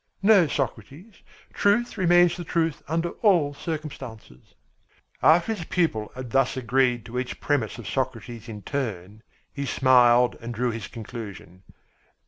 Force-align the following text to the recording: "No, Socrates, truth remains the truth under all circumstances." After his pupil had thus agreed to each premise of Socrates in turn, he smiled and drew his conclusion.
"No, 0.23 0.47
Socrates, 0.47 1.21
truth 1.53 1.95
remains 1.95 2.35
the 2.35 2.43
truth 2.43 2.81
under 2.87 3.11
all 3.21 3.53
circumstances." 3.53 4.55
After 5.21 5.53
his 5.53 5.65
pupil 5.65 6.11
had 6.15 6.31
thus 6.31 6.57
agreed 6.57 7.05
to 7.05 7.19
each 7.19 7.39
premise 7.39 7.77
of 7.77 7.87
Socrates 7.87 8.49
in 8.49 8.63
turn, 8.63 9.21
he 9.53 9.67
smiled 9.67 10.37
and 10.41 10.55
drew 10.55 10.71
his 10.71 10.87
conclusion. 10.87 11.61